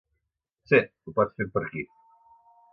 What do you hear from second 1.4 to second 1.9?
per aquí.